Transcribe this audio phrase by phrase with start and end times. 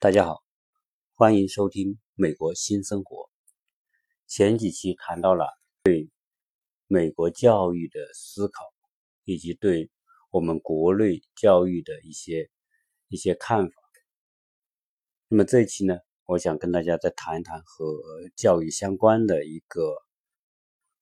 [0.00, 0.44] 大家好，
[1.16, 3.16] 欢迎收听《美国新生活》。
[4.28, 5.48] 前几期谈到了
[5.82, 6.08] 对
[6.86, 8.62] 美国教育的思考，
[9.24, 9.90] 以及对
[10.30, 12.48] 我们国内教育的一些
[13.08, 13.72] 一些看法。
[15.26, 17.84] 那么这一期呢，我想跟大家再谈一谈和
[18.36, 19.96] 教育相关的一个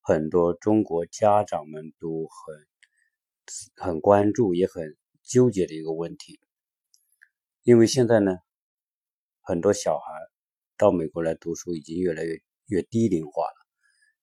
[0.01, 6.39] 很多中国家长们都很很关注也很纠结的一个问题，
[7.61, 8.37] 因为现在呢。
[9.47, 10.11] 很多小孩
[10.75, 13.55] 到美国来读书已经越来越越低龄化了。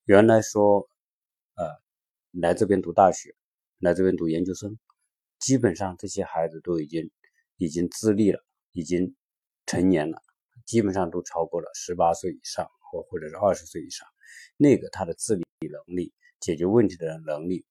[0.05, 0.87] 原来说，
[1.55, 1.65] 呃，
[2.33, 3.35] 来这边读大学，
[3.79, 4.79] 来这边读研究生，
[5.39, 7.11] 基本上这些孩子都已经
[7.57, 9.17] 已经自立了，已经
[9.65, 10.21] 成年了，
[10.67, 14.07] 基本上都超过了十八岁以上，或或者是二十岁以上。
[14.59, 17.65] 那个他的自理能力、解决问题的能力，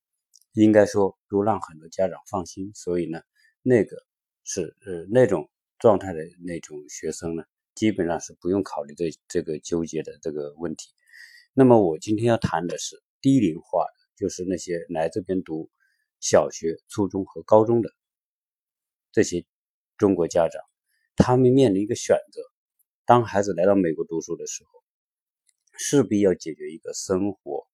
[0.54, 2.72] 应该说都让很多家长放心。
[2.74, 3.22] 所以呢，
[3.62, 3.96] 那个
[4.42, 5.48] 是呃那种。
[5.84, 10.94] 状态的那种学生呢，基本上是不用考虑这这个纠结的这个问题。
[11.52, 13.84] 那么我今天要谈的是低龄化，
[14.16, 15.68] 就是那些来这边读
[16.20, 17.90] 小学、初中和高中的
[19.12, 19.44] 这些
[19.98, 20.62] 中国家长，
[21.16, 22.40] 他们面临一个选择：
[23.04, 24.82] 当孩子来到美国读书的时候，
[25.76, 27.66] 势必要解决一个生活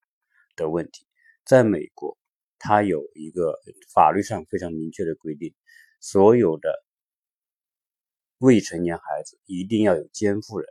[0.57, 1.07] 的问题。
[1.45, 2.19] 在美国，
[2.59, 3.57] 它有一个
[3.95, 5.55] 法律上非常明确的规定，
[6.01, 6.85] 所有的。
[8.41, 10.67] 未成年孩子一定要有监护人，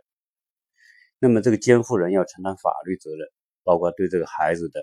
[1.20, 3.30] 那么这个监护人要承担法律责任，
[3.64, 4.82] 包括对这个孩子的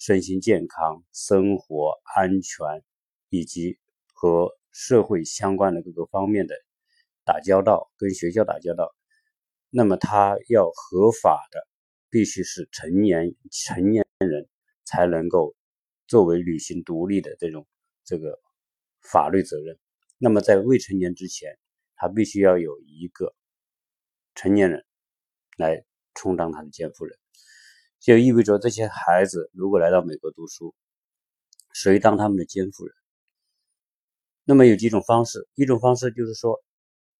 [0.00, 2.82] 身心健康、生活安全
[3.28, 3.78] 以及
[4.12, 6.56] 和社会相关的各个方面的
[7.24, 8.92] 打交道，跟学校打交道，
[9.70, 11.68] 那么他要合法的，
[12.10, 14.48] 必须是成年成年人
[14.84, 15.54] 才能够
[16.08, 17.64] 作为履行独立的这种
[18.04, 18.40] 这个
[19.02, 19.78] 法律责任。
[20.18, 21.56] 那么在未成年之前。
[21.96, 23.34] 他必须要有一个
[24.34, 24.84] 成年人
[25.56, 25.84] 来
[26.14, 27.18] 充当他的监护人，
[28.00, 30.74] 就意味着这些孩子如果来到美国读书，
[31.72, 32.94] 谁当他们的监护人？
[34.44, 36.62] 那么有几种方式，一种方式就是说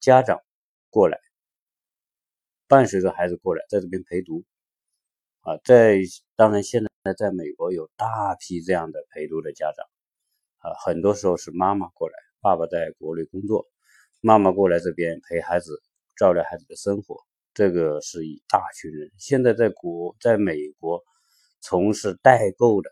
[0.01, 0.41] 家长
[0.91, 1.19] 过来
[2.67, 4.45] 伴随着孩子过来，在这边陪读
[5.41, 5.99] 啊，在
[6.37, 9.87] 当然现在在美国有大批这样的陪读的家长
[10.59, 13.69] 啊，很多时候是妈妈过来，爸爸在国内工作。
[14.27, 15.83] 妈妈过来这边陪孩子，
[16.17, 17.15] 照料孩子的生活，
[17.53, 19.13] 这个是一大群人。
[19.19, 21.05] 现在在国，在美国
[21.61, 22.91] 从事代购的，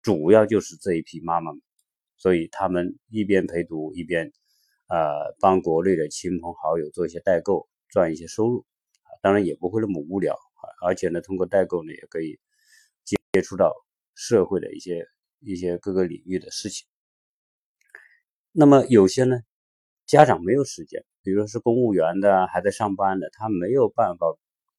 [0.00, 1.60] 主要就是这一批妈妈们，
[2.16, 4.32] 所以他们一边陪读，一边
[4.88, 8.64] 呃帮国内的亲朋好友做一些代购，赚一些收入。
[9.20, 10.34] 当然也不会那么无聊，
[10.82, 12.40] 而且呢，通过代购呢，也可以
[13.04, 13.74] 接触到
[14.14, 15.04] 社会的一些
[15.40, 16.88] 一些各个领域的事情。
[18.50, 19.42] 那么有些呢？
[20.08, 24.26] 家长没有时间，比如说是公务员的，还在上班的，他没有办法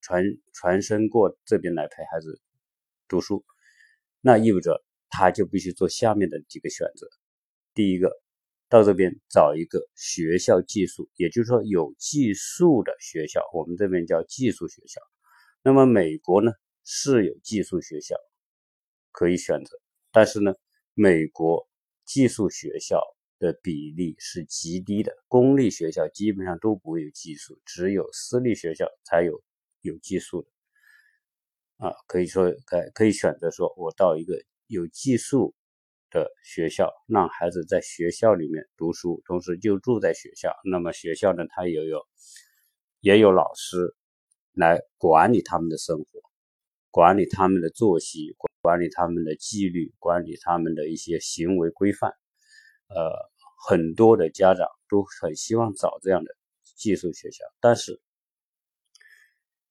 [0.01, 0.23] 传
[0.53, 2.41] 传身过这边来陪孩子
[3.07, 3.45] 读书，
[4.21, 7.07] 那意味着他就必须做下面的几个选择。
[7.75, 8.11] 第一个，
[8.69, 14.99] 到这边找一个学校寄宿，也就是说有寄宿的学校，我们这边叫寄宿学校。
[15.61, 16.51] 那么美国呢
[16.85, 18.15] 是有寄宿学校
[19.11, 19.77] 可以选择，
[20.11, 20.55] 但是呢，
[20.95, 21.69] 美国
[22.03, 22.99] 寄宿学校。
[23.39, 29.41] 的比例是极低的，公立学校基本上都不会有寄宿，只有私立学校才有
[29.81, 30.49] 有寄宿的。
[31.77, 35.55] 啊，可以说可可以选择说，我到一个有寄宿
[36.11, 40.53] 的学校，让孩子在学校里面读书，同时就住在学校。
[40.69, 42.05] 那么学校呢，他也有
[42.99, 43.95] 也有老师
[44.51, 46.05] 来管理他们的生活，
[46.91, 52.11] 管理他们的作息，管理他们的纪律，管理他们的一些行为规范。
[52.89, 53.31] 呃，
[53.67, 58.01] 很多的家长都很希望找这样的寄宿学校，但是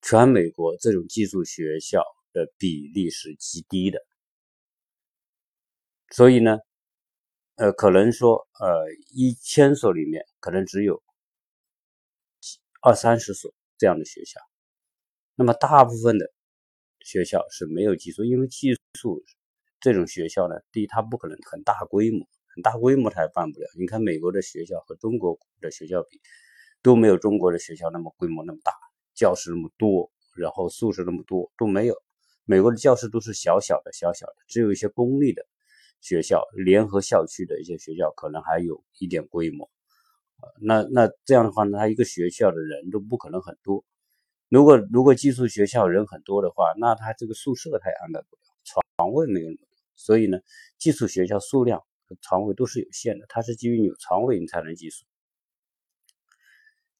[0.01, 3.99] 全美国这种寄宿学校的比例是极低的，
[6.11, 6.59] 所以呢，
[7.55, 11.03] 呃，可能说，呃，一千所里面可能只有
[12.81, 14.39] 二三十所这样的学校，
[15.35, 16.31] 那么大部分的
[17.01, 19.21] 学校是没有寄宿，因为寄宿
[19.81, 22.25] 这种学校呢，第一，它不可能很大规模。
[22.61, 23.67] 大规模他也办不了。
[23.77, 26.19] 你看美国的学校和中国的学校比，
[26.81, 28.73] 都没有中国的学校那么规模那么大，
[29.15, 31.95] 教室那么多，然后宿舍那么多都没有。
[32.45, 35.45] 美国的教室都是小小的、小小的，只有一些公立的
[36.01, 39.69] 学校、联合校区的一些学校可能还有一点规模。
[40.61, 43.83] 那那这样的话呢，他一个学校的人都不可能很多。
[44.47, 49.77] 如果如果寄宿学校人很多的话，那他这个宿舍他也安排不了，床位没有那么多。
[49.95, 50.39] 所以呢，
[50.77, 51.83] 寄宿学校数量。
[52.21, 55.05] 床位都是有限的，它是基于有床位你才能寄宿。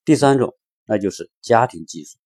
[0.05, 2.17] 第三种那就是家庭技术。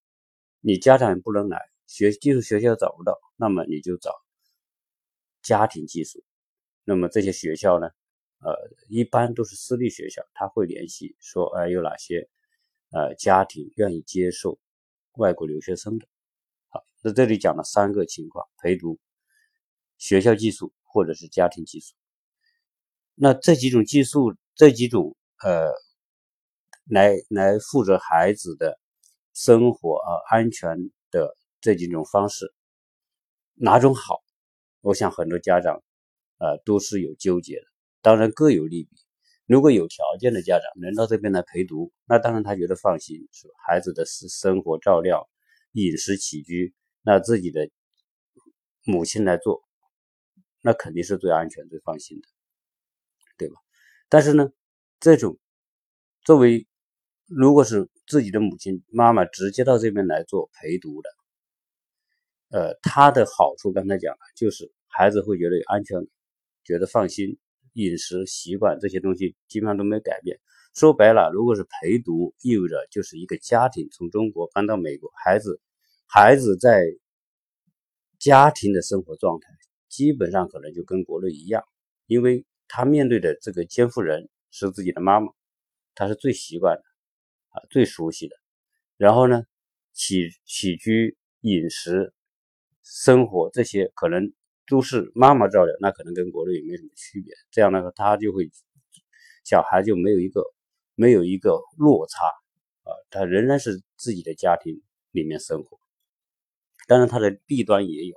[0.62, 4.12] 你家长不能来学技术学校找不到，那么你就找
[5.42, 6.24] 家庭技术。
[6.86, 7.90] 那么这些学校呢，
[8.40, 8.56] 呃，
[8.88, 12.30] 一般都是私立学校，他会联系说，哎，有哪些
[12.92, 14.58] 呃家庭愿意接受
[15.14, 16.08] 外国留学生的。
[16.70, 18.98] 好，在这里讲了三个情况：陪读、
[19.98, 21.94] 学校寄宿或者是家庭寄宿。
[23.16, 25.72] 那这几种技术，这几种呃，
[26.86, 28.80] 来来负责孩子的
[29.34, 30.78] 生活啊安全
[31.12, 32.54] 的这几种方式，
[33.54, 34.24] 哪种好？
[34.82, 35.82] 我想很多家长
[36.40, 37.66] 呃都是有纠结的，
[38.02, 38.90] 当然各有利弊。
[39.46, 45.30] 如果有条件的家长能到这边来陪读，那当然他觉得放心，是孩子的生生活照料、
[45.74, 47.70] 饮食起居，那自己的
[48.86, 49.64] 母亲来做，
[50.62, 52.33] 那肯定是最安全、最放心的。
[53.38, 53.56] 对吧？
[54.10, 54.52] 但是呢，
[55.00, 55.40] 这种
[56.24, 56.68] 作为
[57.26, 61.10] 如果是自己的母亲妈妈直接到这边来做陪读的，
[62.50, 66.08] 呃，他的好处刚才讲了，就是孩子会觉得有安全感，
[66.64, 67.40] 觉得放心，
[67.74, 70.40] 饮食习惯这些东西基本上都没改变。
[70.76, 75.60] 说白了，如果是陪读，意味着就是一个家庭从中国搬到美国，孩子
[76.06, 76.84] 孩子在
[78.20, 79.48] 家庭的生活状态
[79.90, 81.64] 基本上可能就跟国内一样，
[82.06, 82.46] 因为。
[82.68, 85.32] 他面对的这个监护人是自己的妈妈，
[85.96, 86.84] 他是最习惯的
[87.50, 88.36] 啊，最熟悉的。
[88.98, 89.44] 然后呢，
[89.92, 92.14] 起起居饮食、
[92.82, 94.34] 生活这些可能
[94.68, 97.34] 都是妈妈照料，那可能跟国内也没什么区别。
[97.52, 98.50] 这样的话，他就会
[99.44, 100.44] 小孩就没有一个
[100.96, 102.26] 没有一个落差
[102.84, 104.82] 啊，他仍然是自己的家庭
[105.12, 105.80] 里面生活。
[106.88, 108.16] 当然，他的弊端也有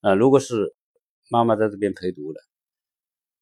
[0.00, 0.14] 啊。
[0.14, 0.74] 如果是
[1.30, 2.40] 妈妈在这边陪读的。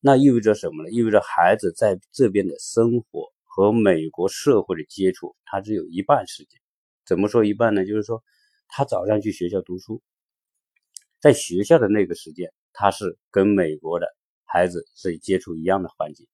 [0.03, 0.91] 那意味着什么呢？
[0.91, 6.59] 意味着孩子在这边的生活和美国社会的接触，他只有一半时间。
[7.05, 7.85] 怎么说一半呢？
[7.85, 8.25] 就是说，
[8.67, 10.01] 他早上去学校读书，
[11.19, 14.07] 在学校的那个时间，他是跟美国的
[14.45, 16.27] 孩子是接触一样的环境。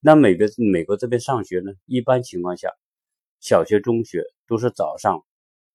[0.00, 2.68] 那美国美国这边上学呢，一般情况下，
[3.40, 5.24] 小学、中学都是早上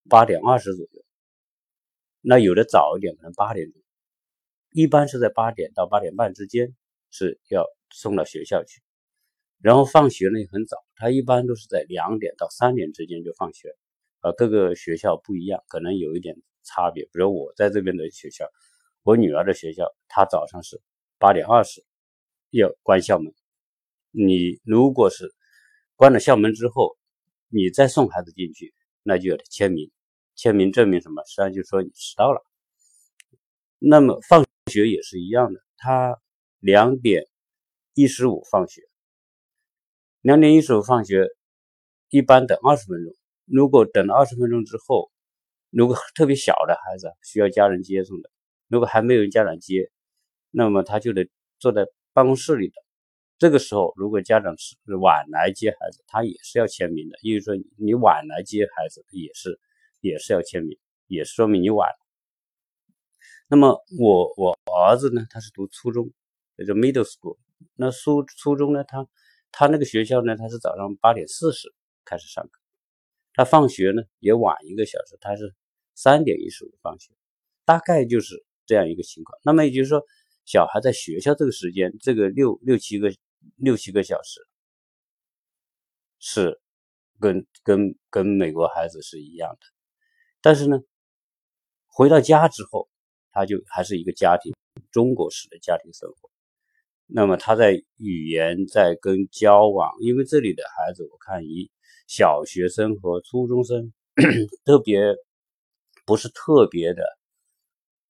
[0.08, 1.04] 八点二十左右，
[2.22, 3.82] 那有的早一点，可能八点钟，
[4.74, 6.76] 一般是在八点到八点半之间。
[7.12, 8.82] 是要送到学校去，
[9.62, 13.76] 然后放学呢也很早，他一般都是在两点到三点之间就放学。
[14.22, 17.06] 啊，各个学校不一样，可能有一点差别。
[17.06, 18.46] 比如我在这边的学校，
[19.04, 20.82] 我女儿的学校，她早上是
[21.18, 21.86] 八点二十
[22.50, 23.34] 要关校门。
[24.12, 25.34] 你如果是
[25.96, 26.98] 关了校门之后，
[27.48, 28.74] 你再送孩子进去，
[29.04, 29.90] 那就要签名，
[30.36, 31.24] 签名证明什么？
[31.26, 32.46] 实际上就说你迟到了。
[33.78, 36.20] 那么放学也是一样的，他。
[36.60, 37.26] 两点
[37.94, 38.82] 一十五放学，
[40.22, 41.26] 两点一十五放学，
[42.10, 43.14] 一般等二十分钟。
[43.46, 45.10] 如果等了二十分钟之后，
[45.70, 48.30] 如果特别小的孩子需要家人接送的，
[48.68, 49.90] 如果还没有家长接，
[50.52, 51.30] 那么他就得
[51.60, 52.84] 坐在办公室里等。
[53.38, 57.18] 这个时候，如果家长是晚来接孩子，他也是要签名的。
[57.22, 59.58] 因为说你晚来接孩子，也是
[60.02, 60.78] 也是要签名，
[61.08, 61.90] 也说明你晚。
[63.48, 66.12] 那么我我儿子呢，他是读初中。
[66.66, 67.38] 叫 middle school，
[67.76, 68.84] 那初初中呢？
[68.84, 69.08] 他
[69.52, 70.36] 他那个学校呢？
[70.36, 71.74] 他是早上八点四十
[72.06, 72.60] 开始上课，
[73.34, 75.54] 他放学呢也晚一个小时，他是
[75.96, 77.14] 三点一十五放学，
[77.66, 79.40] 大概就是这样一个情况。
[79.44, 80.04] 那么也就是说，
[80.46, 83.14] 小孩在学校这个时间，这个六六七个
[83.56, 84.48] 六七个小时，
[86.20, 86.60] 是
[87.20, 89.60] 跟跟跟美国孩子是一样的。
[90.42, 90.80] 但是呢，
[91.88, 92.90] 回到家之后，
[93.32, 94.54] 他就还是一个家庭，
[94.92, 96.30] 中国式的家庭生活。
[97.12, 101.72] 那么他在语言在跟交往，因为这里的孩子，我看一
[102.08, 103.92] 小学生和初中生
[104.64, 105.02] 特别
[106.06, 107.02] 不是特别的，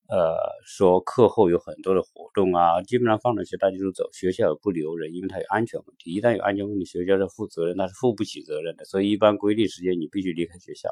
[0.10, 10.90] 呃，说课后有很多的活动啊，基本上放了学大家都走，学校也不留人，因为他有安全问题，一旦有安全问题，学校是负责任，他是负不起责任的，所以一般规定时间你必须离开学校。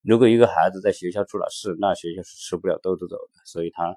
[0.00, 3.94] 如果一个孩子在学校出了事，那学校是吃不了兜着走的，所以他。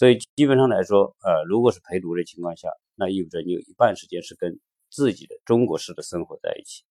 [0.00, 6.84] 所以基本上来说，呃，如果是陪读的情况下，那意味着你有一半时间是跟自己的中国式的生活在一起。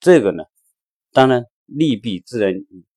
[0.00, 0.44] 这个呢，
[1.12, 2.52] 当然利弊自然，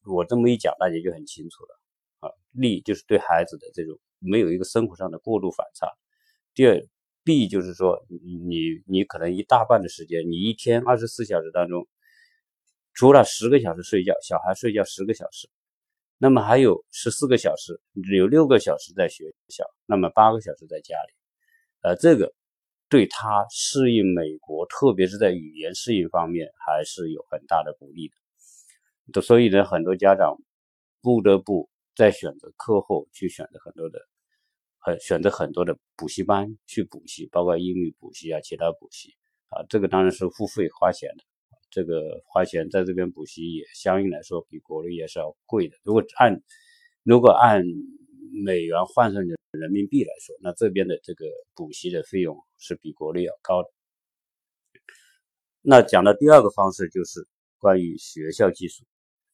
[0.06, 1.80] 我这么一讲，大家就很清楚了
[2.20, 2.36] 啊。
[2.52, 5.88] 利就是对孩子的这种没有一个生活上的过度反差。
[6.54, 6.86] 第二，
[7.24, 11.88] 弊就是说，你你可能一大半的时间，你一天二十四小时当中，
[12.94, 15.50] 除了十个小时睡觉，小孩睡觉十个小时。
[16.18, 17.80] 那么还有十四个小时，
[18.16, 21.14] 有六个小时在学校，那么八个小时在家里，
[21.82, 22.34] 呃，这个
[22.90, 28.12] 对他适应美国，特别是在语言适应方面，还是有很大的鼓励
[29.14, 29.22] 的。
[29.22, 30.36] 所以呢，很多家长
[31.02, 34.00] 不得不在选择课后去选择很多的，
[34.80, 39.14] 很选择很多的补习班去补习，包括英语补习啊，其他补习
[39.50, 41.24] 啊，这个当然是付费花钱的。
[41.70, 45.76] 这个花钱在这边补习也相应来说比国内也是要贵的。
[45.84, 46.42] 如果按
[47.04, 47.64] 如果按
[48.44, 53.70] 美元换算成人民币来说，那这边的这个补习的费用是比国内要高的。
[55.62, 58.84] 那讲的第二个方式就是关于学校寄宿。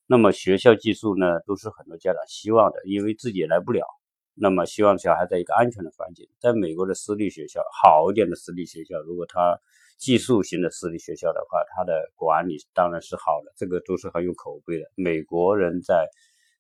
[0.06, 3.86] 那么学校寄宿呢，都是很多家长希望的，因为自己也来不了，
[4.34, 6.28] 那么希望小孩在一个安全的环境。
[6.40, 9.60] 在美国的私立学校，好一点的私立学校，如果他
[10.04, 14.84] 寄宿型的私立学校的话，它的管理当然是好的，这个都是很有口碑的。
[14.96, 16.10] 美国人在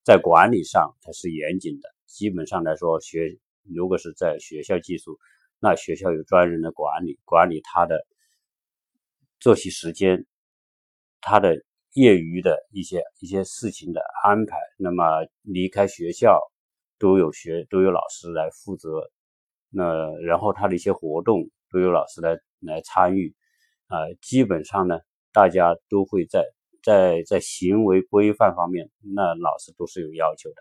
[0.02, 3.38] 在管理上它是严谨的，基本上来说，学
[3.76, 5.20] 如果是在学校寄宿，
[5.60, 8.08] 那学校有专人的管理，管理他的
[9.42, 10.26] 作息时间，
[11.20, 11.54] 他的
[11.96, 14.56] 业余的一些一些事情的安排。
[14.78, 15.04] 那么
[15.42, 16.40] 离开学校
[16.98, 19.12] 都有学都有老师来负责，
[19.70, 22.40] 那然后他的一些活动都有老师来。
[22.66, 23.36] 来参与，
[23.88, 25.00] 啊，基本上呢，
[25.32, 26.46] 大家都会在
[26.84, 30.56] 在在行为规范方面，那老师都是有要求的。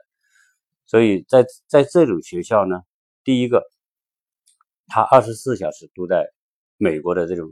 [0.86, 2.82] 所以在在这种学校呢，
[3.24, 3.62] 第一个，
[4.86, 6.30] 他二十四小时都在
[6.76, 7.48] 美国的这种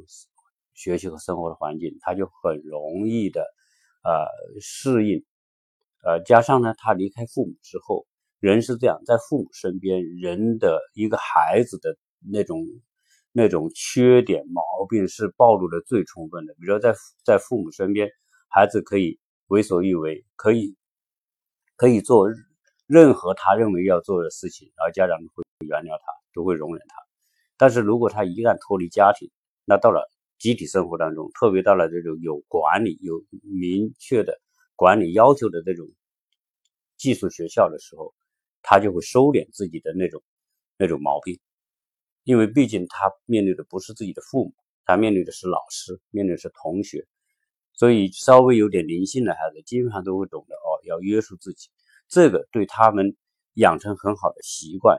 [0.74, 3.42] 学习和生活的环境，他就很容易的
[4.02, 5.24] 呃适应，
[6.04, 8.06] 呃，加上呢，他离开父母之后，
[8.40, 12.64] 人是这样，在父母身边，人的一个孩子的那种。
[13.32, 16.94] 那种缺点毛病是暴露的最充分的，比如说在
[17.24, 18.10] 在父母身边，
[18.48, 20.76] 孩子可以为所欲为，可以
[21.76, 22.28] 可以做
[22.86, 26.96] 任何他认为要做的事情，然后家长会原谅他，都会容忍他。
[27.56, 29.30] 但是如果他一旦脱离家庭，
[29.64, 34.40] 那到了集体生活当中，特别到了这种有管理、有明确的
[34.74, 35.86] 管理要求的这种
[36.96, 38.12] 寄宿学校的时候，
[38.62, 40.22] 他就会收敛自己的那种
[40.76, 41.38] 那种毛病。
[42.30, 47.04] 因为毕竟他面对的不是自己的父母，他面对的是老师，面对的是同学，
[47.74, 51.70] 所以稍微有点灵性的孩子，基本上都会懂得哦，要约束自己。
[52.06, 53.16] 这个对他们
[53.54, 54.96] 养成很好的习惯，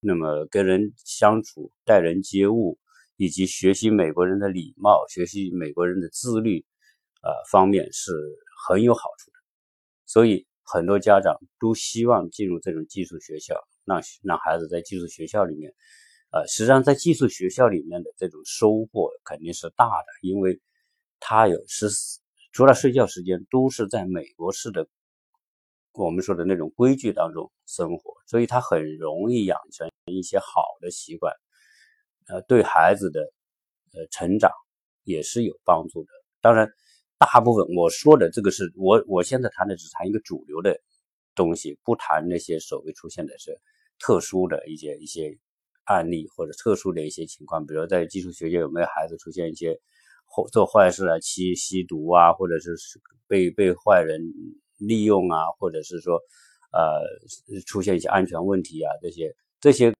[0.00, 2.78] 那么跟人相处、待人接物，
[3.18, 6.64] 以及学习美国人的礼貌、学习美国人的自律，
[7.22, 8.12] 呃，方面是
[8.66, 9.36] 很有好处的。
[10.06, 15.74] 所以很多家长都希望进入这种寄宿学校，让让孩子在寄宿学校里面。
[16.32, 20.58] 呃，实际上在寄宿学校里面的这种收获肯定是大的，因为
[21.20, 21.88] 他有十
[22.52, 24.88] 除了睡觉时间都是在美国式的
[25.92, 31.34] 我们说的那种规矩当中生活，所以他很容易养成一些好的习惯，
[32.28, 33.20] 呃，对孩子的
[33.92, 34.50] 呃成长
[35.04, 36.08] 也是有帮助的。
[36.40, 36.66] 当然，
[37.18, 40.80] 大部分我说的这个是我我现在谈的只谈一个主流的
[41.34, 43.60] 东西，不谈那些所谓出现的是
[43.98, 45.38] 特殊的一些一些。
[45.84, 49.80] 案例或者特殊的一些情况，比如在寄宿学校有没有孩子出现一些
[50.52, 52.76] 做坏事啊、吸吸毒啊，或者是
[53.26, 54.20] 被被坏人
[54.78, 56.20] 利用啊，或者是说
[56.72, 57.02] 呃
[57.66, 59.92] 出现一些安全问题啊，这些这些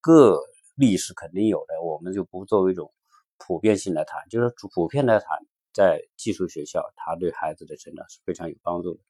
[0.00, 0.38] 个
[0.76, 2.92] 例是肯定有的，我们就不作为一种
[3.38, 5.26] 普遍性来谈，就是普遍来谈，
[5.72, 9.00] 在寄宿学校，他对孩子的成长是非常有帮助的。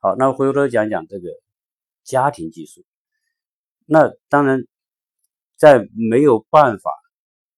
[0.00, 1.28] 好，那回头讲讲这个
[2.02, 2.84] 家庭寄宿，
[3.84, 4.64] 那当然。
[5.56, 6.90] 在没有办法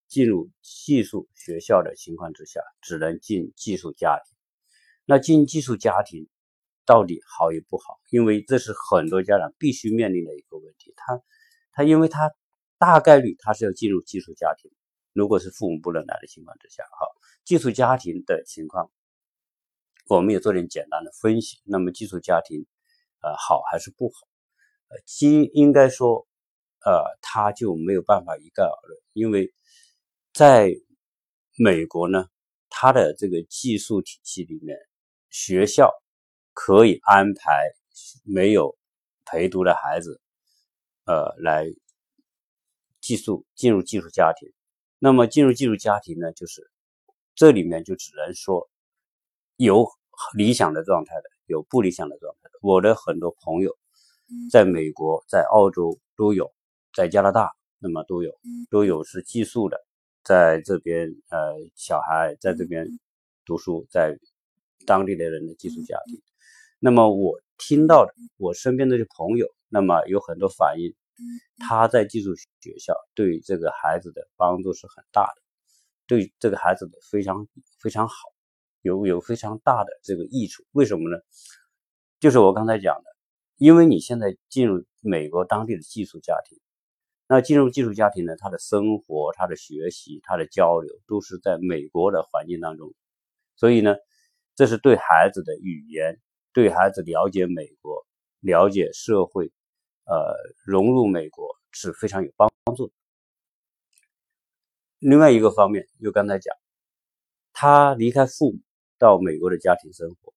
[0.07, 4.37] 进入寄宿学校的情况之下，只能进寄宿家庭。
[5.05, 6.28] 那进寄宿家庭
[6.87, 7.99] 到底好与不好？
[8.11, 10.95] 因为这是很多家长必须面临的一个问题。
[10.97, 11.21] 他
[11.73, 12.31] 他因为他
[12.78, 14.71] 大概率他是要进入寄宿家庭。
[15.12, 17.07] 如果是父母不能来的情况之下，好，
[17.45, 18.93] 寄宿家庭的情况，
[20.07, 21.59] 我们也做点简单的分析。
[21.64, 22.64] 那么寄宿家庭，
[23.23, 24.28] 呃，好还是不好？
[24.90, 26.27] 呃，基应该说。
[26.88, 29.52] 呃，他就没有办法一概而论，因为
[30.33, 30.73] 在
[31.59, 32.26] 美国呢，
[32.71, 34.75] 他的这个技术体系里面，
[35.28, 35.92] 学校
[36.54, 37.68] 可以安排
[38.25, 38.75] 没有
[39.26, 40.18] 陪读的孩子，
[41.04, 41.66] 呃，来
[43.02, 44.50] 寄宿进入寄宿家庭。
[44.99, 46.71] 那么进入寄宿家庭呢，就是
[47.35, 48.66] 这里面就只能说
[49.57, 49.87] 有
[50.35, 52.59] 理想的状态的，有不理想的状态的。
[52.62, 53.76] 我的很多朋友
[54.50, 56.50] 在美国、在澳洲都有。
[56.99, 58.37] 在加拿大，那么都有
[58.71, 59.78] 都有是寄宿的，
[60.25, 62.88] 在这边呃，小孩在这边
[63.45, 64.19] 读书，在
[64.85, 66.21] 当地的人的寄宿家庭。
[66.81, 70.93] 那么我听到的，我身边的朋友，那么有很多反映，
[71.59, 75.43] 他在寄宿学校对这个孩子的帮助是很大的。
[76.09, 77.47] 对这个孩子的非常
[77.78, 78.14] 非常好，
[78.83, 80.64] 有有非常大的这个益处。
[80.73, 81.17] 为什么呢？
[82.19, 83.05] 就是我刚才讲的，
[83.57, 86.59] 因为你现在进入美国当地的寄宿家庭，
[87.28, 92.94] 那进入寄宿家庭呢，他的生活、他的学习、他的交流都是在美国的环境当中，
[93.54, 93.97] 所以呢，
[94.56, 96.18] 这是对孩子的语言、
[96.54, 98.06] 对孩子了解美国、
[98.40, 99.52] 了解社会、
[100.06, 102.90] 呃融入美国是非常有帮助。
[104.99, 106.56] 另外一个方面，就刚才讲，
[107.52, 108.58] 他离开父母
[108.99, 110.32] 到美国的家庭生活。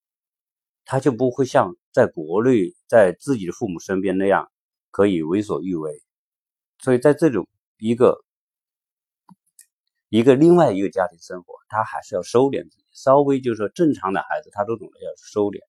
[0.83, 4.51] 他就不会像在国内在自己的父母身边那样
[4.89, 6.01] 可以为所欲为，
[6.81, 7.47] 所以在这种
[7.77, 8.23] 一个
[10.09, 15.59] 一个另外一个家庭生活，他还是要收敛自己，稍微就是说正常的孩子，他都懂得要收敛，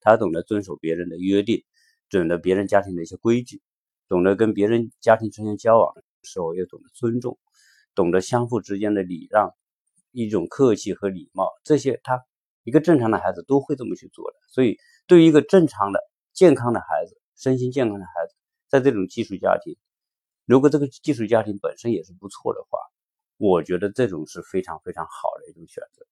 [0.00, 1.64] 他懂得遵守别人的约定，
[2.08, 3.60] 懂得别人家庭的一些规矩，
[4.08, 7.38] 懂得跟别人家庭成员交往的时候要懂得尊重，
[7.94, 9.54] 懂得相互之间的礼让，
[10.12, 12.24] 一种客气和礼貌，这些他。
[12.62, 16.00] 一个正常的孩子都会这么去做的，所以对于一个正常的、
[16.34, 18.34] 健康的孩子，身心健康的孩子，
[18.68, 19.78] 在这种寄宿家庭，
[20.44, 22.78] 如果这个寄宿家庭本身也是不错的话，
[23.36, 26.06] 我觉得这种是非常非常好的一种选择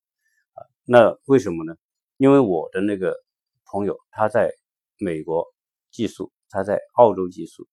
[0.54, 0.66] 啊。
[0.85, 1.76] 那为什么呢？
[2.16, 3.16] 因为我的那个
[3.64, 4.52] 朋友他在
[4.99, 5.47] 美国
[5.90, 7.68] 寄宿，他在澳洲寄宿，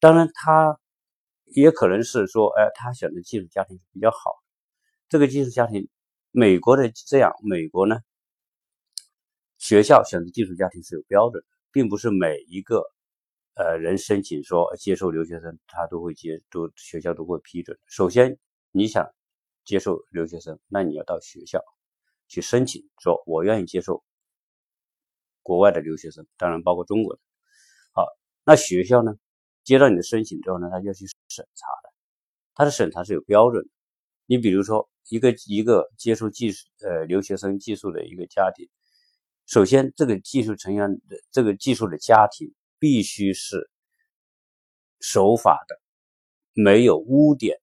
[0.00, 0.78] 当然他
[1.46, 4.32] 也可能是说，哎，他选择寄宿家庭比较好，
[5.08, 5.88] 这个寄宿家庭。
[6.34, 8.00] 美国的这样，美国呢，
[9.58, 12.82] 学校选择寄宿家庭是有标准的，并不是每一个
[13.54, 17.78] 呃人申请说接受留学生，他都会接，都学校都会批准。
[17.86, 18.38] 首先，
[18.70, 19.08] 你想
[19.64, 21.60] 接受留学生，那你要到学校
[22.28, 24.02] 去申请，说我愿意接受
[25.42, 27.20] 国外的留学生，当然包括中国的。
[27.92, 28.06] 好，
[28.44, 29.14] 那学校呢，
[29.64, 31.92] 接到你的申请之后呢，他就去审查的，
[32.54, 33.70] 他的审查是有标准的。
[34.26, 34.88] 你比如说。
[35.08, 38.68] 一个一个接受技术呃留学生技术的一个家庭，
[39.46, 43.70] 首先这个技术成员的这个技术的家庭必须是
[44.98, 45.80] 守法的，
[46.52, 47.60] 没有污点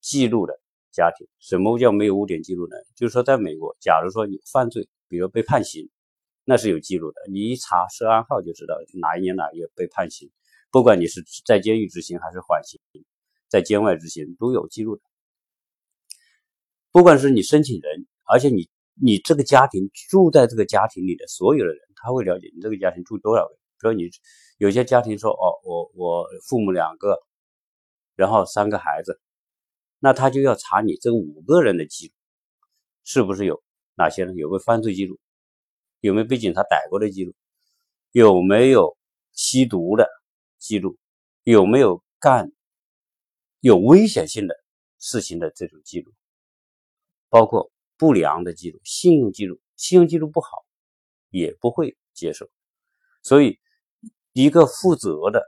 [0.00, 1.28] 记录的家庭。
[1.38, 2.74] 什么叫没有污点记录呢？
[2.96, 5.88] 就是说，在美国，假如说你犯罪，比如被判刑，
[6.44, 10.28] 那是有记录的，你一查涉案号就知道哪一年哪月被判刑，
[10.72, 12.80] 不管你是在监狱执行还是缓刑，
[13.48, 15.02] 在监外执行都有记录的。
[16.90, 18.68] 不管是你申请人，而且你
[19.00, 23.61] 你这个家庭住在这个家庭里的所有的人，他会了解你这个家庭住多少人。
[23.82, 24.08] 比如你
[24.58, 27.18] 有些家庭说，哦，我我父母两个，
[28.14, 29.20] 然后三个孩子，
[29.98, 32.14] 那他就要查你这五个人的记录，
[33.02, 33.60] 是不是有
[33.96, 35.18] 哪些人有没有犯罪记录，
[35.98, 37.34] 有没有被警察逮过的记录，
[38.12, 38.96] 有没有
[39.32, 40.08] 吸毒的
[40.58, 40.96] 记录，
[41.42, 42.52] 有没有干
[43.58, 44.54] 有危险性的
[45.00, 46.12] 事情的这种记录。
[47.28, 50.66] 包括不良的记录、信用记录，信用记录不好
[51.30, 52.48] 也不会接受。
[53.22, 53.58] 所以，
[54.32, 55.42] 一个负责的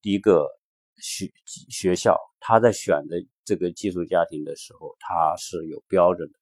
[0.00, 0.48] 一个
[0.96, 6.38] 学学校，他在选择这个寄宿家庭的时候，他是有标准的，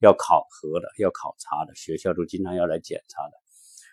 [0.00, 3.32] 要考核的，要考察的，学校都经常要来检查的。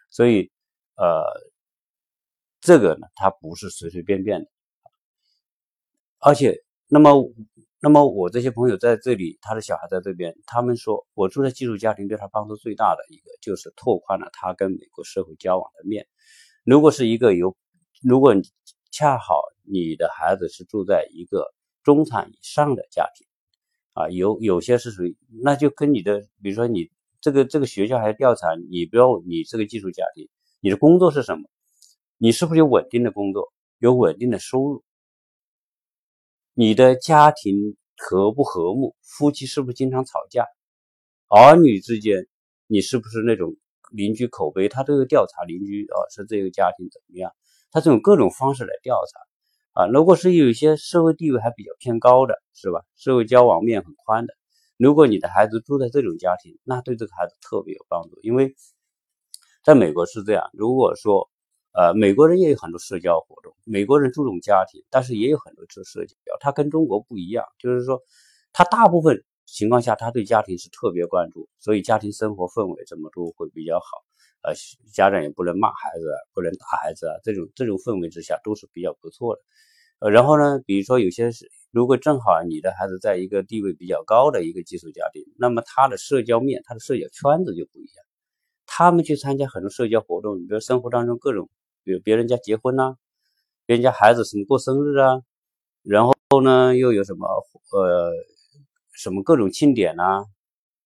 [0.10, 0.52] 所以，
[0.96, 1.24] 呃，
[2.62, 4.50] 这个呢，它不是随随便便的，
[6.20, 7.32] 而且，那么。
[7.82, 16.08] 那么我这些朋友在这里，他的小孩在这边，他们说我住在寄宿家庭对他帮助最大的一个就是拓宽了他跟美国社会交往的面。
[16.66, 17.56] 如果是一个有，
[18.02, 18.34] 如果
[18.92, 23.28] 恰好你的孩子是住在一个中产以上的家庭，
[23.94, 26.90] 啊，有有些是属于，那就跟你的，比如说你
[27.22, 30.28] 这个这个学校还调查你，不要你这个寄宿家庭，
[30.60, 31.48] 你的工作是什么？
[32.18, 34.84] 你是不是有稳定的工作，有稳定的收入？
[36.56, 38.96] 你的家庭和不和睦？
[39.04, 40.48] 夫妻是不是经常吵架？
[41.28, 42.26] 儿女之间，
[42.66, 43.56] 你是不是那种
[43.92, 44.70] 邻居口碑？
[44.70, 47.32] 他都要调查邻居啊，是这个家庭怎么样？
[47.72, 49.00] 他这种各种方式来调
[49.74, 49.88] 查啊。
[49.88, 52.82] 如果是有一些社会地位还比较偏高的，是吧？
[52.96, 54.34] 社会交往面很宽的，
[54.78, 58.20] 如果你的孩子住在这种家庭，那对这个孩子特别有帮助。
[58.22, 58.56] 因为
[59.64, 61.30] 在美国是这样，如果说。
[61.78, 63.54] 呃，美国人也有很多社交活动。
[63.66, 66.16] 美国人注重家庭，但是也有很多做社交。
[66.40, 68.02] 他跟中国不一样，就是说，
[68.54, 73.86] 他大部分情况下他对家庭是特别关注，所以家庭生活氛围怎么都会比较好。
[74.42, 74.54] 呃，
[74.94, 79.42] 家长也不能骂孩子，不能打孩子啊，这种这种氛围之下都是比较不错的。
[80.00, 88.06] 呃，然后呢，比如说有些是，如果正好你的孩子在一个地位比较高的一个寄宿家庭，那么他的社交面、他的社交圈子就不一样。
[88.68, 91.50] 他们去参加很多社交活动，比如生活当中各种。
[91.84, 92.96] 比如别人家结婚呐，
[93.68, 95.22] 别人家孩子什么过生日啊，
[95.84, 97.28] 然后呢又有什么
[97.72, 98.12] 呃
[98.96, 100.26] 什么各种庆典啊，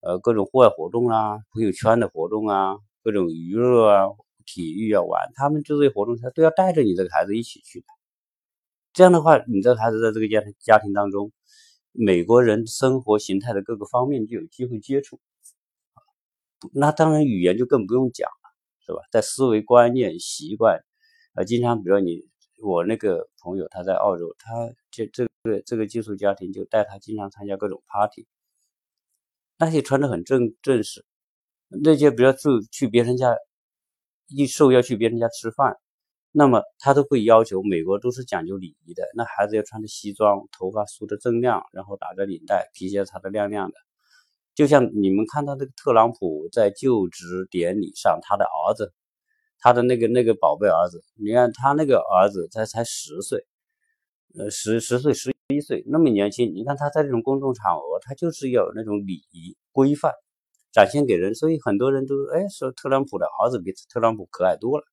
[0.01, 4.07] 呃，各种户外活动啊，朋友圈的活动啊，各种娱乐啊，
[4.45, 7.85] 体育啊玩，他们这些活动他都要带着你这个孩子一起去的。
[8.93, 11.31] 这样的话，你这个孩子在这个家庭家庭当中，
[11.91, 15.19] 美国人生活形态的各个方面就有机会接触。
[16.73, 18.49] 那当然语言就更不用讲了，
[18.85, 19.03] 是吧？
[19.11, 20.83] 在思维观念、习惯，
[21.35, 22.23] 啊，经常比如你
[22.61, 28.27] 我那个朋友他在澳洲，他这这对这个寄宿家庭就带他经常参加各种 party，
[29.57, 31.05] 那些穿的很正正式，
[31.67, 33.35] 那些比如住去别人家，
[34.27, 35.77] 一受邀去别人家吃饭，
[36.31, 43.75] 那么他都会要求美国都是讲究礼仪的，那孩子要穿着西装，头发梳的锃亮，然后打着领带，皮鞋擦得亮亮的。
[44.55, 48.93] 就像你们看到那个特朗普在就职典礼上，他的儿子，
[49.57, 53.45] 他的那个那个宝贝儿子，你看他那个儿子才才十岁，
[54.37, 60.13] 呃十十岁十一岁那么年轻，你看他在这种公众场合，他就是要有那种礼仪规范，
[60.71, 64.85] 展现给人，所以很多人都哎说特朗普的儿子比特朗普可爱多了，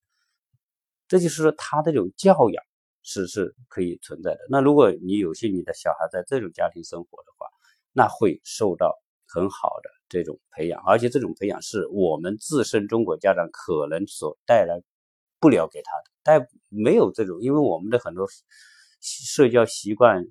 [1.09, 2.65] 这就是说他这种教养
[3.03, 4.41] 是是可以存在的。
[4.49, 7.47] 那如果你有幸你的小孩在这种家庭生活的话，
[7.93, 8.95] 那会受到。
[9.29, 14.81] 很好的这种培养，而且这种培养是我们自身中国家长可能所带来
[15.41, 18.25] 不了给他的，带没有这种，因为我们的很多
[19.01, 20.25] 社交习惯、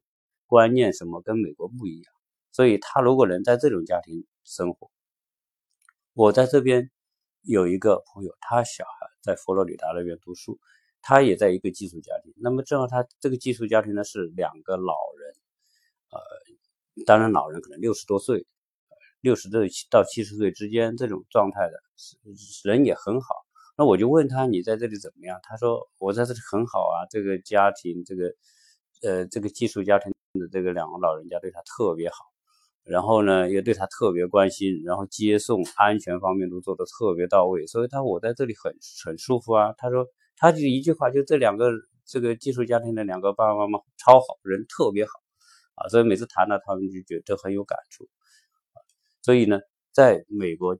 [0.46, 2.14] 观念什么跟美国不一样，
[2.52, 4.92] 所以他如果能在这种家庭生活，
[6.14, 6.90] 我在这边
[7.42, 10.60] 有一个朋友，他小孩在佛罗里达那边读书，
[11.02, 15.36] 他也在一个寄宿家庭，那么正好他这个寄宿家庭呢是两个老人，
[16.12, 18.46] 呃，当然老人可能六十多岁。
[19.22, 21.82] 六十岁到七十岁之间这种状态的
[22.64, 23.34] 人也很好，
[23.76, 25.40] 那我就问他你在这里怎么样？
[25.42, 28.32] 他说我在这里很好啊，这个家庭这个
[29.04, 32.26] 呃这个寄宿家庭的这个两个老人家对他特别好，
[32.84, 39.74] 然后呢也对他特别关心，然后接送安全方面都做得特别到位，所以他我在这里很很舒服啊。
[39.78, 41.72] 他说他就一句话，就这两个
[42.06, 45.12] 这个寄宿家庭的两个爸爸妈妈超好人特别好
[45.76, 48.08] 啊，所以每次谈到他们就觉得很有感触。
[49.22, 49.60] 所以呢，
[49.92, 50.78] 在美国，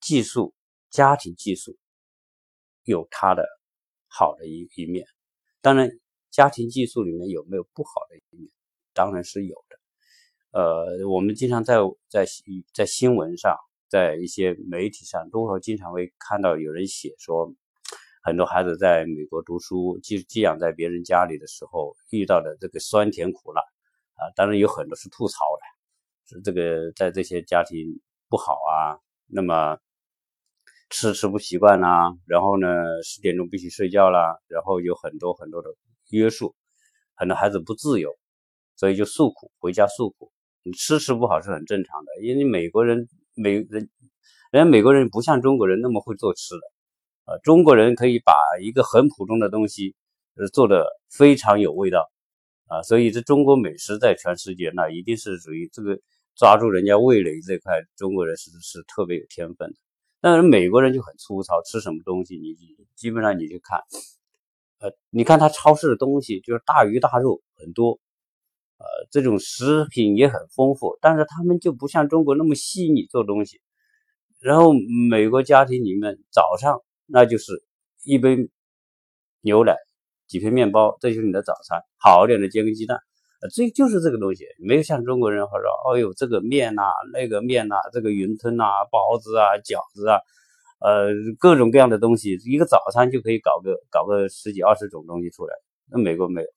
[0.00, 0.54] 寄宿
[0.88, 1.76] 家庭寄宿
[2.84, 3.44] 有它的
[4.06, 5.04] 好的一一面，
[5.60, 5.90] 当然，
[6.38, 8.48] 家庭寄宿里面有没有不好的一面，
[8.94, 9.76] 当然是有的。
[10.52, 12.24] 呃，我们经常在在
[12.72, 13.56] 在新闻上，
[13.88, 17.52] 在一些媒体上，都会经常会看到有人写说，
[18.22, 23.60] 很多孩子在美国读书寄寄养在别人家里的时候遇到的这个酸甜苦辣
[24.14, 26.36] 啊，当然有很多是吐槽的。
[26.36, 29.76] 是这个在这些家庭不好啊，那么
[30.88, 32.68] 吃吃不习惯呐，然后呢
[33.02, 35.74] 十点钟必须睡觉啦，然后有很多很多的
[36.10, 36.54] 约束，
[37.14, 38.16] 很多孩子不自由，
[38.76, 40.32] 所以就诉苦，回家诉苦。
[40.62, 43.88] 你吃吃不好是很正常的，因为美国人美人，
[44.50, 49.94] 人家美国人不像中国人那么会做吃的，呃，中国人可以把一个很普通的东西
[50.36, 52.10] 呃做的非常有味道
[52.66, 55.98] 啊，所以这中国美食在全世界那一定是属于这个。
[56.40, 59.76] 抓住人家味蕾这块，中国人是是特别有天分的。
[60.20, 62.54] 但是美国人就很粗糙，吃什么东西你
[62.94, 63.80] 基本上你就看，
[64.80, 67.98] 呃，你看他超市的东西就是大鱼大肉很多，
[68.78, 73.60] 呃，这种食品也很丰富，但是他们就不像中国那么细腻做东西。
[74.40, 74.72] 然后
[75.10, 77.64] 美国家庭里面早上那就是
[78.04, 78.36] 一杯
[79.40, 79.76] 牛奶，
[80.28, 83.00] 几片面包，这就是你的早餐，好一点的煎个鸡蛋。
[83.54, 90.18] 这就是这个东西，没有像中国人或者哦哟，这个面呐，那个面呐，这个云吞呐，包子啊，饺子啊，
[90.78, 95.54] 呃，各种各样的东西，一个早餐就可以搞个搞个十几二十种东西出来。
[95.86, 96.48] 那美国没有，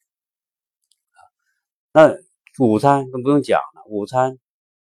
[1.94, 2.16] 那
[2.60, 4.38] 午餐更不用讲了，午餐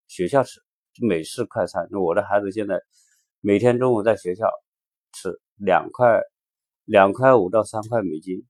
[0.07, 0.61] 学校吃
[1.01, 1.89] 美式快餐。
[1.93, 2.81] 我的孩子现在
[3.41, 4.49] 每天中午在学校
[5.13, 6.21] 吃两块
[6.85, 8.47] 两块五到三块美金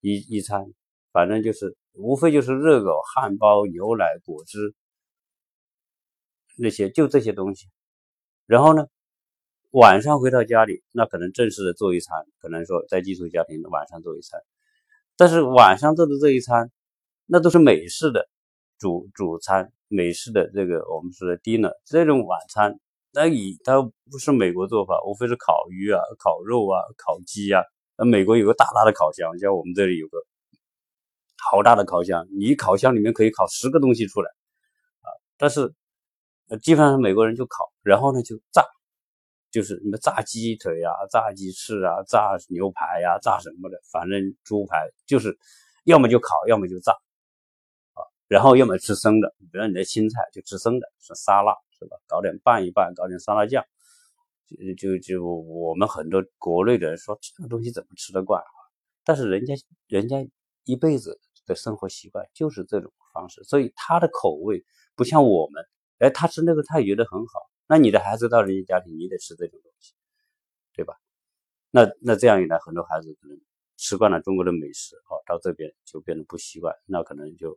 [0.00, 0.64] 一一餐，
[1.12, 1.76] 反正就是。
[2.00, 4.72] 无非就是热狗、汉堡、牛奶、果汁
[6.56, 7.66] 那些，就这些东西。
[8.46, 8.86] 然后呢，
[9.70, 14.40] 晚上回到家里，那可能正式的做一餐，可能说在寄宿家庭晚上做一餐。
[15.16, 16.70] 但是晚上做的这一餐，
[17.26, 18.28] 那都是美式的
[18.78, 22.78] 主主餐，美式的这个我们说的 dinner 这种晚餐，
[23.12, 27.62] 那以它不是美国做法，无非是烤鱼啊、烤肉啊、烤鸡啊。
[27.96, 30.18] 那美国有个大大的烤箱，像我们这里有个。
[31.50, 34.28] 好大的烤箱，你烤箱里面可以烤十个东西出来，
[35.02, 35.06] 啊！
[35.38, 35.72] 但是，
[36.60, 38.64] 基本上美国人就烤，然后呢就炸，
[39.50, 45.38] 就是什么炸鸡腿啊、炸鸡翅啊、炸牛排呀、炸什么的，反正猪排就是
[45.84, 46.92] 要么就烤，要么就炸，
[47.94, 48.04] 啊！
[48.26, 51.96] 然后要么吃生的，比如你的青菜就吃生的，是沙拉是吧？
[52.06, 53.64] 搞点拌一拌，搞点沙拉酱，
[54.46, 58.50] 就就就我们很多国内的人说这个东西怎么吃得惯啊？
[59.04, 59.54] 但是人家
[59.86, 60.16] 人家
[60.64, 64.62] 一辈子的生活习惯就是这种方式，所以他的口味
[64.94, 65.64] 不像我们，
[66.00, 67.40] 哎，他吃那个他也觉得很好。
[67.68, 69.94] 那你的孩子到人家家庭，你得吃这种东西，
[70.74, 70.96] 对吧？
[71.70, 73.38] 那那这样一来，很多孩子可能
[73.76, 77.56] 吃惯了中国的美食，哦，到这边就变得不习惯，那可能就。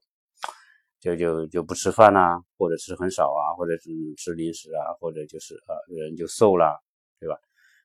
[1.01, 6.79] 就就就不吃饭啦，或者吃很少啊，或者是吃零食啊，或者就是啊人就瘦了，
[7.19, 7.35] 对吧？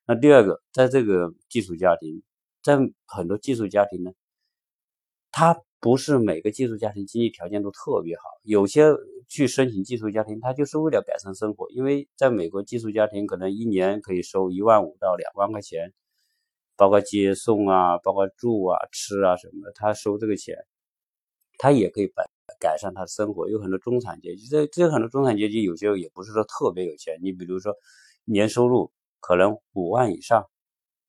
[0.04, 2.22] 那第二个，在这个寄宿家庭，
[2.62, 4.12] 在很多寄宿家庭呢，
[5.32, 8.86] 他不是每个寄宿家庭经济条件都特别好，有些
[9.28, 15.92] 去申请寄宿家庭，他就是为了改善生活，因为在美国寄宿家庭可能一年可以收一万五到两万块钱，
[16.76, 20.56] 包括接送啊，包括住啊、吃啊什么的，他收这个钱，
[21.58, 22.24] 他也可以把。
[22.60, 27.74] 改善他的生活，有很多中产阶级，这这有很多中产阶级有些也不是说特别有钱，你比如说
[28.24, 30.48] 年收入可能五万以上，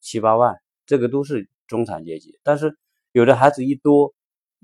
[0.01, 0.55] 七八万，
[0.87, 2.39] 这个都是中产阶级。
[2.41, 2.75] 但是
[3.11, 4.15] 有的孩子一多，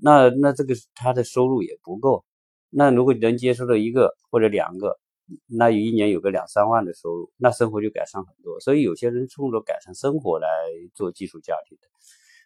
[0.04, 2.24] 那那这个他的收入也不够。
[2.68, 4.98] 那如果你能接受到一个或者两个，
[5.46, 8.60] 那有一年有个两三万的收入，那生活就改善很多。
[8.60, 10.48] 所以有些人冲着改善生活来
[10.94, 11.88] 做寄宿家庭的。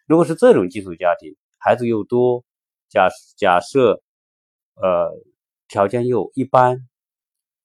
[0.07, 2.45] 如果是这种寄宿家庭，孩子又多，
[2.89, 4.01] 假假设。
[4.81, 5.11] 呃，
[5.67, 6.87] 条件又一般，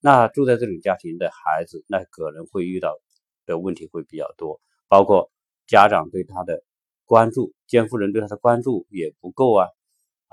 [0.00, 2.98] 那住在这种家庭的孩子，那可能会遇到
[3.46, 5.30] 的问题会比较多，包括
[5.68, 6.64] 家长对他的
[7.04, 9.68] 关注，监护人对他的关注也不够啊，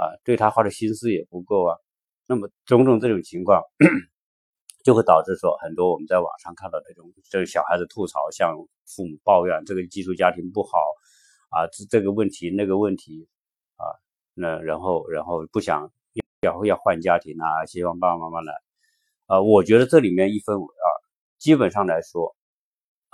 [0.02, 1.78] 啊，对他花的心思也不够啊，
[2.26, 3.62] 那么种种这种情况，
[4.84, 8.56] 就会导致说很多我们在网上看到那种，这个小孩子吐槽，向
[8.88, 10.80] 父母抱怨这个寄宿家庭不好
[11.50, 13.28] 啊，这这个问题那个问题
[13.78, 13.86] 啊，
[14.34, 15.92] 那然后然后不想。
[16.44, 18.52] 要要换家庭啊，希望爸爸妈妈来，
[19.28, 20.86] 啊，我觉得这里面一分为二，
[21.38, 22.36] 基本上来说，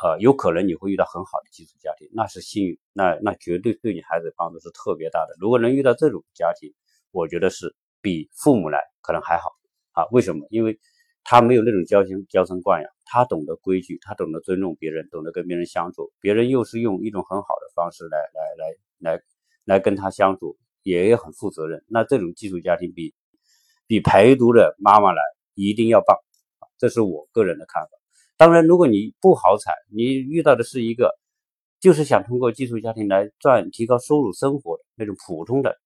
[0.04, 5.36] 呃，有可能你会遇到很好的寄宿家庭，那是幸运，那那绝对对你孩子帮助是特别大的。
[5.40, 6.74] 如果能遇到这种家庭，
[7.12, 9.50] 我觉得是比父母来可能还好
[9.94, 10.06] 啊。
[10.12, 10.46] 为什么？
[10.50, 10.80] 因为
[11.24, 19.22] 他没有那种娇生娇生惯养，他懂得规矩，他懂得尊重别人，懂得跟别人相处，别人又是用一种很好的方式来来来来
[19.66, 20.58] 来跟他相处。
[20.84, 23.14] 也很负责任，那这种寄宿家庭比
[23.88, 25.22] 比陪读的妈妈来
[25.54, 26.18] 一定要棒，
[26.78, 27.90] 这是我个人的看法。
[28.38, 31.18] 当然，如果你不好彩，你遇到的是一个
[31.80, 35.80] 就是想通过寄宿家庭来赚提高收入生活的那种普通的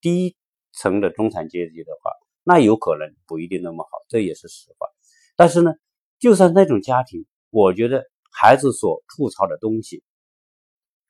[0.00, 0.36] 低
[0.72, 2.12] 层的中产阶级的话，
[2.44, 4.86] 那有可能不一定那么好，这也是实话。
[5.34, 5.72] 但是呢，
[6.20, 10.04] 就算那种家庭，我觉得孩子所吐槽的东西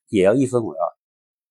[0.08, 0.82] 也要一分为二。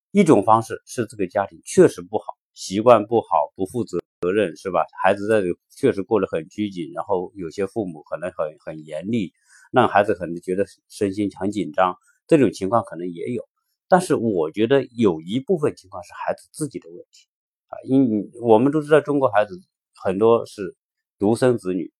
[0.10, 4.86] 一种方式是这个家庭确实不好，习惯不好，不负责责任，是吧？
[5.02, 9.34] 孩子在确实过得很拘谨，然后有些父母可能很很严厉，
[9.72, 13.44] 让孩子可能觉得身心很紧张，这种情况可能也有。
[13.88, 17.28] 但是我觉得有一部分情况是孩子自己的问题
[17.68, 19.60] 啊，因我们都知道中国孩子
[19.96, 20.76] 很多是
[21.18, 21.92] 独生子女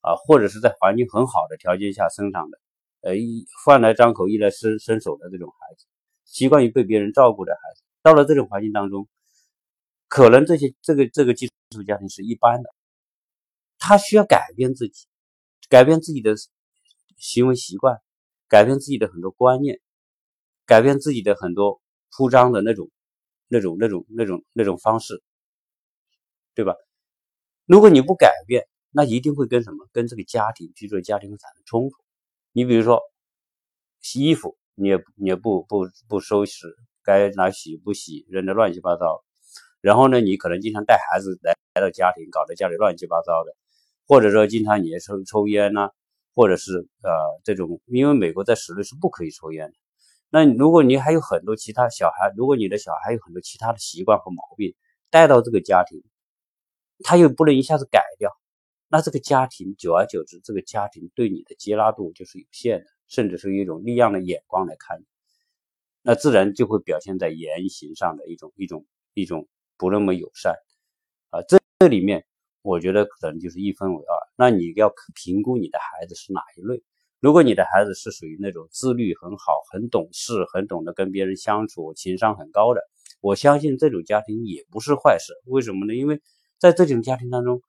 [0.00, 2.58] 啊，或者是在环境很好的条件下生长的，
[3.02, 5.86] 呃，一饭来张口，衣来伸伸手的这种孩子。
[6.24, 9.08] 习惯于被别人照顾的孩子，到了这种环境当中，
[10.10, 12.68] 可能这些这个这个寄宿家庭是一般的，
[13.78, 15.06] 他需要改变自己，
[15.68, 16.34] 改变自己的
[17.16, 17.96] 行为习惯，
[18.48, 19.80] 改变自己的很多观念，
[20.66, 22.90] 改变自己的很多铺张的那种、
[23.46, 25.22] 那种、那种、那种、那种方式，
[26.56, 26.74] 对吧？
[27.64, 29.88] 如果你不改变，那一定会跟什么？
[29.92, 31.96] 跟这个家庭居住的家庭会产生冲突。
[32.50, 33.00] 你比如说
[34.00, 34.58] 洗衣服。
[34.76, 39.22] 你也你也不不不收拾，该拿洗不洗，扔的乱七八糟。
[39.80, 43.56] 然后呢，你可能经常带孩子来来到家庭，搞得家里乱七八糟的，
[44.06, 45.90] 或者说经常你也抽抽烟呐，
[46.34, 47.10] 或者是呃
[47.44, 49.74] 这种，因为美国在室内是不可以抽烟的。
[50.30, 54.74] 那如果你还有很多其他小孩，如果你的小孩有很多其他的习惯和毛病
[55.10, 56.02] 带到这个家庭，
[57.02, 58.30] 他又不能一下子改掉，
[58.88, 62.86] 那这个家庭久而久之，这个家庭对你的接纳度就是有限的。
[63.10, 65.04] 甚至是一种异样的眼光来看你，
[66.00, 69.48] 那自然就会表现在言行上的一种一种一种
[69.80, 70.54] 不那么友善
[71.30, 71.42] 啊。
[71.48, 72.26] 这这里面，
[72.62, 74.14] 我觉得可能就是一分为二。
[74.36, 76.82] 那你要评估你的孩子是哪一类。
[77.18, 82.82] 如果你的孩子是属于那种自律很好、很懂事、很懂得跟别人相处、情商很高的，
[83.22, 85.32] 我相信这种家庭也不是坏事。
[85.46, 85.94] 为什么呢？
[85.94, 86.20] 因为
[86.58, 87.62] 在这种家庭当中，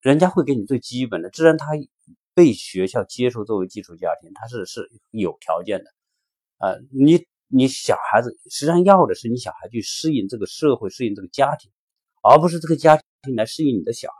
[0.00, 1.66] 人家会给你最基本的，自然他。
[2.34, 5.90] 被学校接受作为寄宿家庭，他是是有条件的，
[6.58, 11.70] 啊，你你小孩子实际上要的是你小孩去适应这个社会，适应这个家庭，
[12.22, 14.16] 而不是这个家庭来适应你的小孩。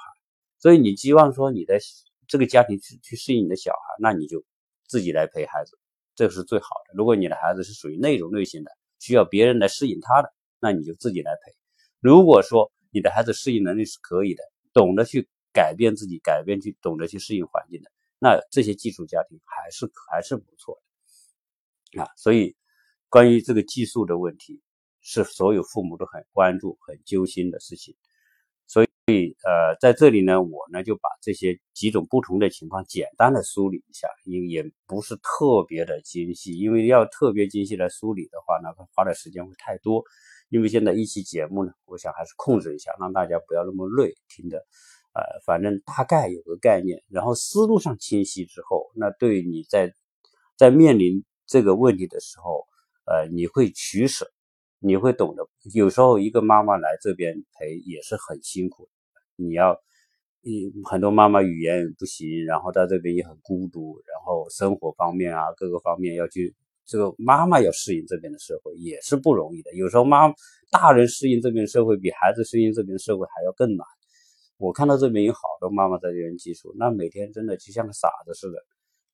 [0.58, 1.78] 所以你希望说你的
[2.26, 4.44] 这个家庭去去适应你的小孩，那你就
[4.86, 5.78] 自己来陪孩子，
[6.14, 6.94] 这是最好的。
[6.94, 11.54] 如果你的孩子是属于那种类型的，需要别人来适应他的，那你就自己来陪。
[12.00, 20.80] 如果说你的孩子适应能力是可以的，懂得去改变自己，改变去懂得去适应环境的，那这些寄宿家庭还是还是不错
[21.92, 22.08] 的啊。
[22.16, 22.56] 所以，
[23.08, 24.60] 关于这个寄宿的问题，
[25.00, 27.94] 是所有父母都很关注、很揪心的事情。
[28.66, 40.04] 所以，呃，在这里呢，我呢就把这些几种不同的情况简单的梳理一下，因也不是特别的精细，因为要特别精细来梳理的话，那花的时间会太多。
[40.50, 44.58] 因为现在一期节目呢，我想还是控制一下，让大家不要那么累听的，
[45.14, 49.94] 呃，反正大概有个概念，然后思路上清晰之后，那对你在
[50.56, 52.66] 在面临这个问题的时候，
[53.08, 54.30] 呃，你会取舍，
[54.78, 58.88] 你会懂得，有时候一个妈妈来这边陪也是很辛苦，
[59.36, 59.80] 你要，
[60.42, 66.54] 你很多妈妈语言不行，然后在这边也很孤独，然后生活方面啊各个方面要去。
[66.90, 70.32] 这个妈妈要适应这边的社会也是不容易的，有时候妈
[70.70, 73.86] 大人适应这边社会比孩子适应这边社会还要更难。
[74.56, 78.58] 我看到这边有好多妈妈在这边寄宿，那每天真的就像个傻子似的，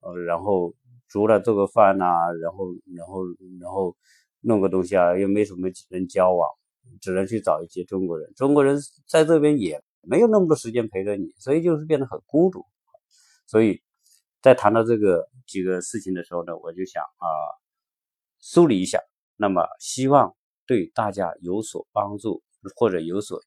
[0.03, 0.73] 呃，然后
[1.09, 2.05] 除了做个饭呐，
[2.41, 3.25] 然后然后
[3.61, 3.97] 然后
[4.41, 6.49] 弄个东西啊，又没什么人交往，
[7.01, 8.33] 只能去找一些中国人。
[8.35, 12.65] 中国人在这边也没有那么多时间陪着你，所以就是变得很孤独。
[13.47, 13.83] 所以
[14.41, 17.27] 在谈到这个几个事情的时候呢，我就想啊。
[18.47, 19.01] 梳理一下，
[19.37, 20.37] 那么希望
[20.67, 22.43] 对大家有所帮助，
[22.77, 23.41] 或者有所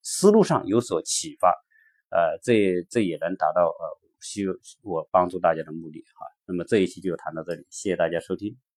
[0.00, 1.50] 思路上有所启发，
[2.10, 4.44] 呃，这这也能达到呃，希
[4.82, 6.24] 我帮助大家的目的哈。
[6.48, 8.67] 那么这一期就谈到这里，谢谢大家收听。